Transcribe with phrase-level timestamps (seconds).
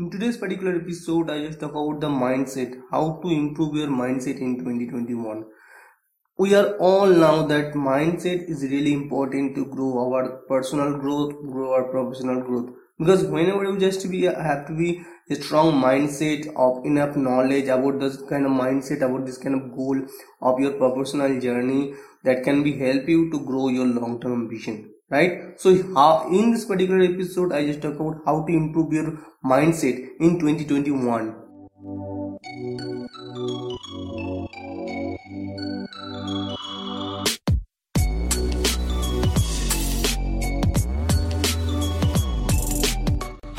[0.00, 4.38] In today's particular episode, I just talk about the mindset, how to improve your mindset
[4.40, 5.44] in 2021.
[6.38, 11.74] We are all now that mindset is really important to grow our personal growth, grow
[11.74, 12.70] our professional growth.
[12.98, 18.00] Because whenever you just be have to be a strong mindset of enough knowledge about
[18.00, 20.00] this kind of mindset, about this kind of goal
[20.40, 21.92] of your professional journey
[22.24, 25.60] that can be help you to grow your long-term ambition right?
[25.60, 30.08] So how, in this particular episode i just talk about how to improve your mindset
[30.20, 31.36] in 2021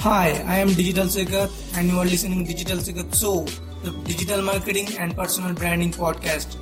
[0.01, 3.45] Hi, I am Digital Sekat and you are listening Digital Sekat So,
[3.83, 6.57] the digital marketing and personal branding podcast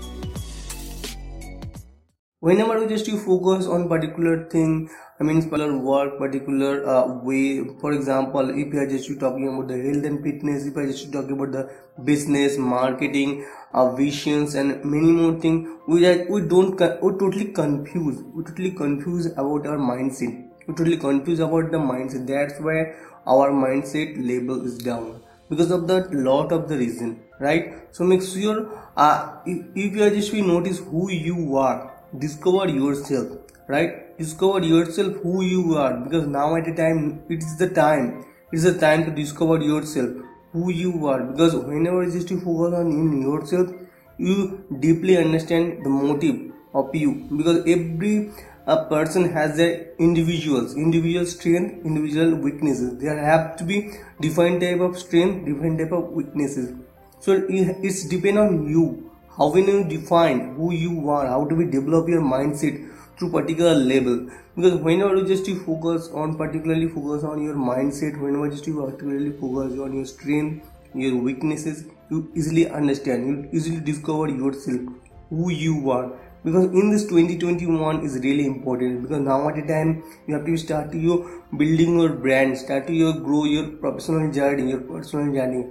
[2.48, 4.90] whenever you just you focus on particular thing
[5.20, 9.48] i mean particular work particular uh, way for example if you are just you talking
[9.50, 11.64] about the health and fitness if i just you talking about the
[12.12, 18.24] business marketing uh, visions and many more things we like we don't we totally confused
[18.34, 20.46] we totally confused about our mindset.
[20.68, 22.28] We totally confused about the mindset.
[22.28, 22.94] That's why
[23.26, 27.74] our mindset label is down because of that lot of the reason right?
[27.92, 32.68] So make sure uh, if, if you are just we notice who you are discover
[32.68, 33.38] yourself
[33.70, 34.18] right?
[34.18, 38.78] Discover yourself who you are because now at the time it's the time it's the
[38.78, 40.10] time to discover yourself
[40.52, 41.24] who you are.
[41.24, 43.70] Because whenever you just focus on in yourself
[44.18, 47.28] you deeply understand the motive of you.
[47.38, 48.32] Because every
[48.66, 52.98] a person has their individuals individual strength individual weaknesses.
[52.98, 56.74] There have to be different type of strength different type of weaknesses.
[57.20, 59.09] So it's depend on you
[59.40, 62.80] how will you define who you are how do we develop your mindset
[63.18, 64.18] through particular level
[64.56, 69.32] because whenever you just focus on particularly focus on your mindset whenever just you particularly
[69.44, 74.82] focus on your strength your weaknesses you easily understand you easily discover yourself
[75.30, 76.12] who you are.
[76.44, 80.56] Because in this 2021 is really important because now at a time you have to
[80.56, 81.18] start your
[81.58, 85.66] building your brand start to your grow your professional journey your personal journey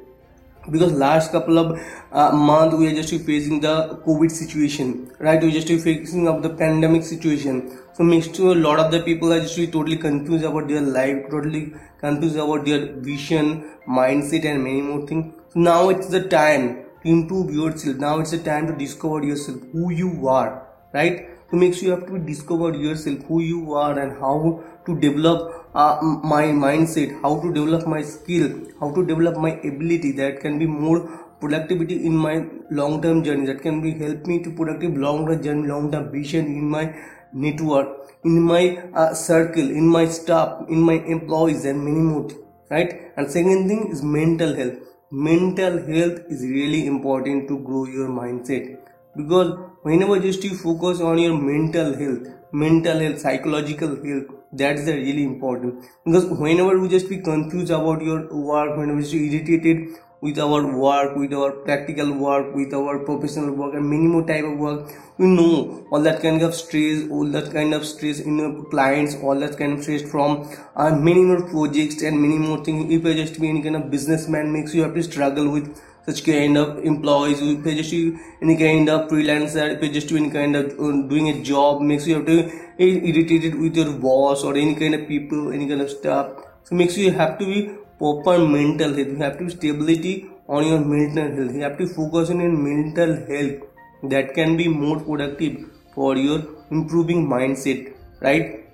[0.70, 1.80] because last couple of
[2.12, 5.42] uh, month we are just facing the covid situation right?
[5.42, 7.78] We're just facing of the pandemic situation.
[7.94, 11.72] So sure a lot of the people are just totally confused about their life totally
[12.00, 15.34] confused about their vision mindset and many more things.
[15.52, 17.96] So now it's the time to improve yourself.
[17.96, 21.91] Now it's the time to discover yourself who you are right so make sure you
[21.91, 25.98] have to discover yourself who you are and how to develop uh,
[26.32, 28.48] my mindset how to develop my skill
[28.81, 30.12] how to develop my ability.
[30.12, 31.00] That can be more
[31.41, 33.47] productivity in my long term journey.
[33.47, 36.94] That can be help me to productive long term journey long term vision in my
[37.32, 37.88] network
[38.25, 42.28] in my uh, circle in my staff in my employees and many more
[42.70, 43.12] right?
[43.16, 44.75] And second thing is mental health.
[45.10, 48.88] Mental health is really important to grow your mindset
[49.18, 54.94] because whenever just you focus on your mental health mental health psychological health that's the
[54.94, 55.84] really important.
[56.06, 61.14] Because whenever we just be confused about your work whenever you irritated with our work
[61.16, 65.26] with our practical work with our professional work and many more type of work we
[65.26, 69.38] know all that kind of stress all that kind of stress in your clients all
[69.38, 72.92] that kind of stress from uh, many more projects and many more things.
[72.92, 76.24] If you just be any kind of businessman makes you have to struggle with such
[76.24, 77.94] kind of employees if you just
[78.42, 82.06] any kind of freelancer if you just any kind of uh, doing a job makes
[82.06, 82.38] you have to
[82.78, 86.30] irritated with your boss or any kind of people any kind of stuff
[86.68, 87.60] so makes you have to be
[87.98, 89.08] proper mental health.
[89.08, 91.54] You have to be stability on your mental health.
[91.54, 93.62] You have to focus on your mental health.
[94.02, 98.66] That can be more productive for your improving mindset right?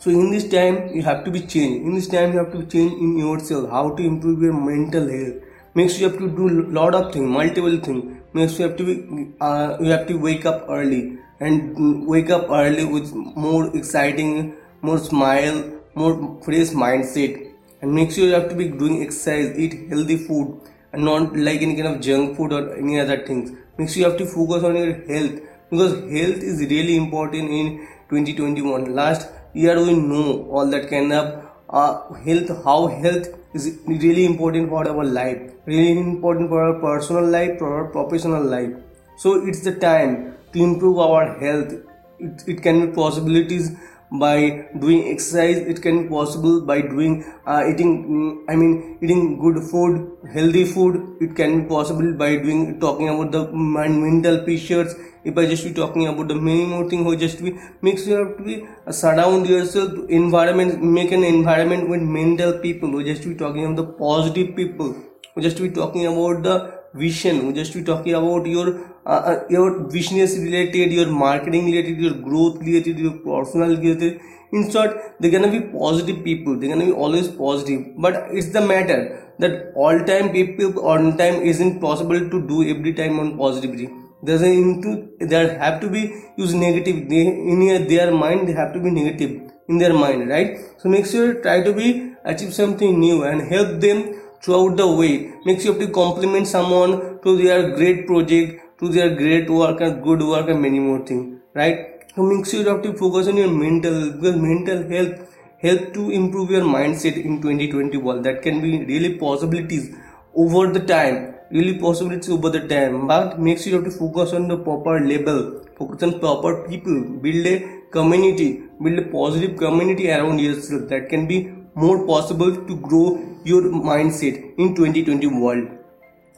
[0.00, 1.86] So in this time you have to be changed.
[1.86, 5.42] In this time you have to change in yourself how to improve your mental health
[5.74, 6.48] makes you have to do
[6.80, 8.94] lot of things multiple things makes you have to be
[9.40, 11.18] uh, you have to wake up early.
[11.40, 17.52] And wake up early with more exciting more smile more fresh mindset.
[17.80, 20.60] And make sure you have to be doing exercise eat healthy food.
[20.92, 23.50] And not like any kind of junk food or any other things.
[23.78, 25.40] Make sure you have to focus on your health.
[25.70, 31.43] Because health is really important in 2021 last year we know all that kind of
[31.70, 35.40] uh, health how health is really important for our life.
[35.66, 38.72] Really important for our personal life for our professional life.
[39.16, 41.72] So it's the time to improve our health.
[42.18, 43.72] It, it can be possibilities
[44.12, 45.58] by doing exercise.
[45.58, 50.64] It can be possible by doing uh, eating mm, i mean eating good food healthy
[50.64, 51.16] food.
[51.20, 54.94] It can be possible by doing talking about the mental pressures
[55.24, 58.14] if I just be talking about the many more thing who just be makes you
[58.14, 58.56] have to be
[58.86, 62.90] uh, surround yourself environment make an environment with mental people.
[62.90, 64.94] Who just be talking about the positive people.
[65.34, 66.56] Who just be talking about the
[66.94, 67.40] vision.
[67.40, 68.68] Who just be talking about your
[69.06, 74.20] uh, uh, your business related your marketing related your growth related your personal related.
[74.52, 76.58] In short they're gonna be positive people.
[76.58, 77.84] They're gonna be always positive.
[77.96, 79.00] But it's the matter
[79.38, 83.88] that all time people on time isn't possible to do every time on positivity
[84.28, 86.02] a into there have to be
[86.36, 87.08] use negative.
[87.08, 90.58] They in their mind they have to be negative in their mind right?
[90.78, 95.32] So make sure try to be achieve something new and help them throughout the way.
[95.44, 100.22] Make sure to compliment someone to their great project to their great work and good
[100.22, 102.02] work and many more things right?
[102.16, 106.10] So make sure you have to focus on your mental because mental health help to
[106.10, 109.94] improve your mindset in 2020 world that can be really possibilities
[110.34, 113.06] over the time really possibilities over the time.
[113.06, 116.96] But make sure you have to focus on the proper level focus on proper people
[117.24, 117.56] build a
[117.90, 118.48] community
[118.82, 121.38] build a positive community around yourself that can be
[121.74, 123.06] more possible to grow
[123.44, 125.68] your mindset in 2020 world.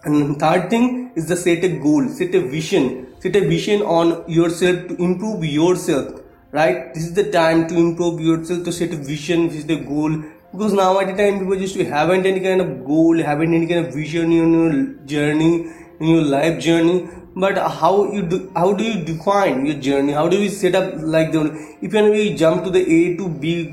[0.04, 4.14] And third thing is the set a goal set a vision set a vision on
[4.28, 6.22] yourself to improve yourself
[6.52, 6.94] right?
[6.94, 10.22] This is the time to improve yourself to set a vision this is the goal
[10.56, 13.86] because now at the time people just haven't any kind of goal haven't any kind
[13.86, 14.72] of vision in your
[15.14, 15.70] journey
[16.00, 17.08] in your life journey.
[17.34, 20.12] But how you do how do you define your journey?
[20.12, 21.42] How do you set up like the
[21.82, 23.72] if you jump to the a to b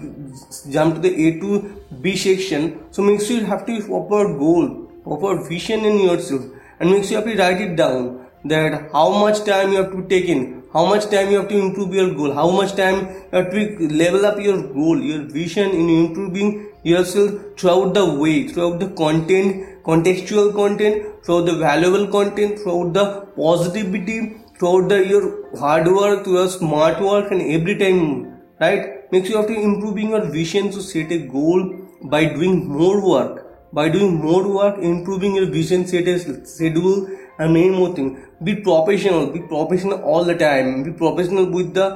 [0.69, 1.62] jump to the a to
[2.01, 4.68] b section so make sure you have to proper goal
[5.03, 6.44] proper vision in yourself.
[6.79, 9.91] And make sure you have to write it down that how much time you have
[9.94, 12.95] to take in how much time you have to improve your goal how much time
[13.07, 16.50] you have to level up your goal your vision in improving
[16.83, 23.06] yourself throughout the way, throughout the content, contextual content, throughout the valuable content, throughout the
[23.35, 29.12] positivity, throughout the your hard work, your smart work, and every time, right?
[29.12, 31.63] Make sure you have to improving your vision to set a goal
[32.03, 33.50] by doing more work.
[33.74, 37.07] By doing more work, improving your vision, set a schedule,
[37.39, 38.19] and many more things.
[38.44, 39.27] Be professional.
[39.27, 40.83] Be professional all the time.
[40.83, 41.88] Be professional with the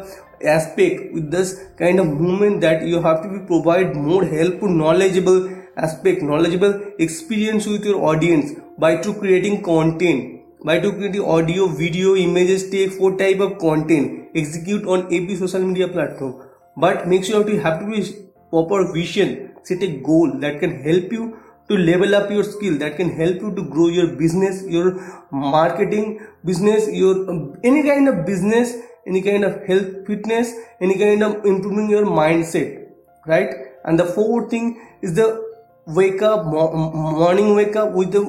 [0.44, 5.50] aspect with this kind of movement that you have to be provide more helpful knowledgeable
[5.78, 10.34] aspect knowledgeable experience with your audience by to creating content.
[10.64, 15.62] By to creating audio video images take four type of content execute on every social
[15.62, 16.44] media platform.
[16.76, 21.12] But make sure you have to be proper vision set a goal that can help
[21.12, 21.38] you
[21.70, 24.92] to level up your skill that can help you to grow your business your
[25.32, 28.76] marketing business your um, any kind of business
[29.08, 32.88] any kind of health fitness any kind of improving your mindset
[33.28, 33.54] right?
[33.84, 35.46] And the fourth thing is the
[35.86, 38.24] wake up morning wake up with the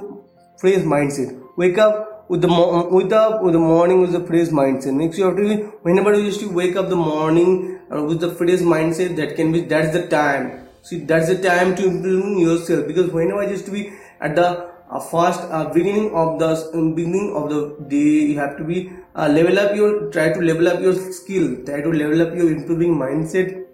[0.59, 1.41] fresh mindset.
[1.57, 2.49] Wake up with the
[2.91, 4.95] with the with the morning with the fresh mindset.
[4.95, 8.21] Makes you have to be whenever you used to wake up the morning uh, with
[8.21, 10.69] the fresh mindset that can be that's the time.
[10.83, 12.87] See that's the time to improve yourself.
[12.87, 16.51] Because whenever I used to be at the uh, first uh, beginning of the
[16.97, 20.69] beginning of the day you have to be uh, level up your try to level
[20.69, 23.65] up your skill try to level up your improving mindset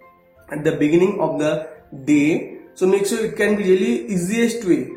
[0.51, 1.67] at the beginning of the
[2.03, 2.57] day.
[2.75, 4.89] So make sure it can be really easiest way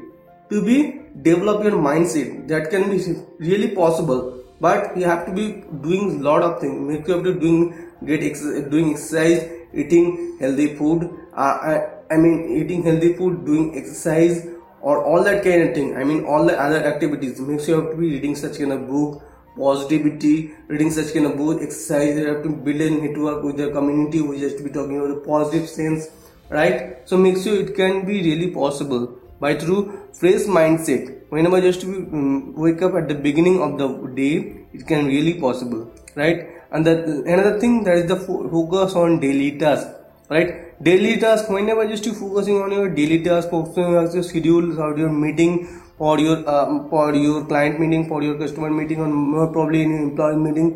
[0.50, 2.48] to be develop your mindset.
[2.48, 2.98] That can be
[3.38, 7.90] really possible but you have to be doing lot of things make sure you doing
[8.04, 13.76] get exercise, doing exercise eating healthy food uh, I, I mean eating healthy food doing
[13.78, 14.46] exercise
[14.80, 15.96] or all that kind of thing.
[15.96, 17.40] I mean all the other activities.
[17.40, 19.22] Make sure you have to be reading such kind of book
[19.58, 22.16] positivity reading such kind of book exercise.
[22.16, 25.20] You have to build a network with the community we just be talking about the
[25.28, 26.08] positive sense
[26.48, 26.98] right?
[27.04, 29.18] So make sure it can be really possible.
[29.40, 31.30] By through fresh mindset.
[31.30, 35.34] Whenever just to um, wake up at the beginning of the day it can really
[35.34, 36.48] possible right?
[36.70, 39.97] And the another thing that is the focus on daily tasks
[40.30, 45.58] right daily task मैंने why just focusing on your daily task schedule for your meeting
[45.98, 46.44] for your
[46.90, 50.70] for your client meeting for your customer meeting और more problem in employ meeting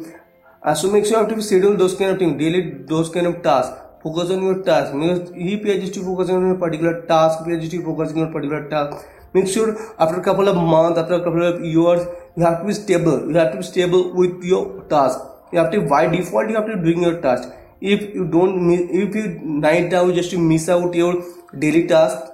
[0.63, 4.31] so makes you to schedule those kind of thing daily those kind of task focus
[4.31, 7.71] on your task he P H S T on your particular task P H S
[7.71, 12.09] T focusing on particular task make sure after couple of month after couple of years
[12.39, 15.71] you have to be stable you have to be stable with your task you have
[15.71, 19.93] to by default you have to doing your task if you don't if you night
[19.93, 21.15] out just to miss out your
[21.59, 22.33] daily task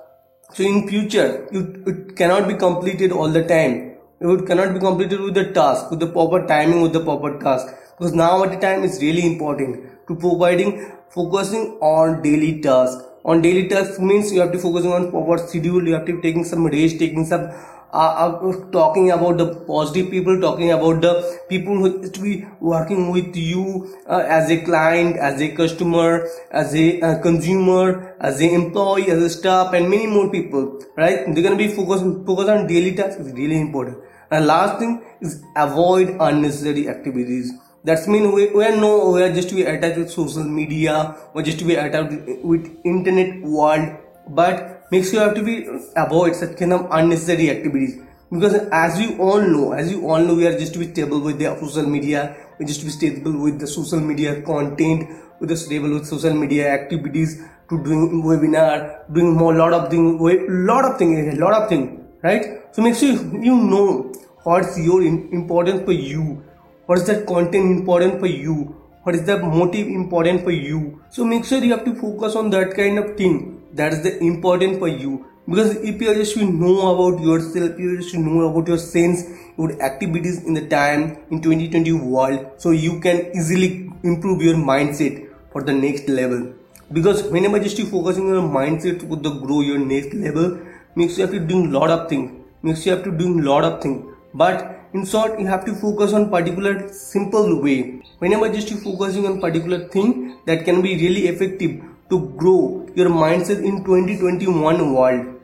[0.52, 3.94] so in future you, it cannot be completed all the time.
[4.20, 7.74] It cannot be completed with the task with the proper timing with the proper task.
[7.96, 12.98] Because now at the time is really important to providing focusing on daily task.
[13.24, 16.44] On daily task means you have to focus on proper schedule you have to taking
[16.44, 17.50] some rest taking some
[17.92, 23.10] uh, uh, talking about the positive people talking about the people who to be working
[23.10, 28.50] with you uh, as a client as a customer as a uh, consumer as an
[28.50, 31.24] employee as a staff and many more people right?
[31.32, 33.98] They're gonna be focused focus on daily tasks is really important.
[34.30, 37.52] And last thing is avoid unnecessary activities.
[37.84, 41.16] That's mean we, we are no we are just to be attached with social media
[41.32, 43.96] or just to be attached with internet world
[44.28, 45.66] but make sure you have to be
[45.96, 47.98] avoid such kind of unnecessary activities.
[48.30, 51.20] Because as you all know as you all know we are just to be stable
[51.20, 55.08] with the social media we just to be stable with the social media content
[55.40, 60.20] with the stable with social media activities to doing webinar doing more lot of things
[60.50, 62.60] lot of things a lot of things right?
[62.72, 66.44] So make sure you know what's your important for you
[66.84, 68.74] what is that content important for you
[69.08, 71.02] what is the motive important for you.
[71.08, 74.78] So make sure you have to focus on that kind of thing that's the important
[74.78, 75.26] for you.
[75.48, 79.24] Because if you just know about yourself you just know about your sense
[79.56, 85.26] your activities in the time in 2020 world so you can easily improve your mindset
[85.52, 86.52] for the next level.
[86.92, 90.58] Because whenever just you focus on your mindset to the grow your next level
[90.94, 92.32] makes you have to do lot of things
[92.62, 96.12] makes you have to do lot of things but in short you have to focus
[96.12, 98.02] on particular simple way.
[98.18, 103.08] Whenever just you focusing on particular thing that can be really effective to grow your
[103.08, 105.38] mindset in 2021 world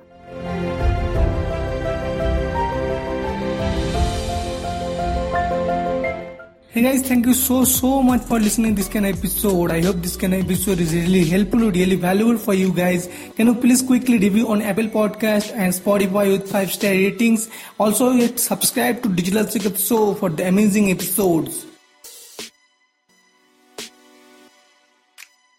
[6.75, 9.71] Hey guys, thank you so so much for listening this kind of episode.
[9.71, 13.09] I hope this kind of episode is really helpful, really valuable for you guys.
[13.37, 17.49] Can you please quickly review on Apple Podcast and Spotify with five star ratings?
[17.79, 21.65] Also, hit subscribe to Digital Secret Show for the amazing episodes.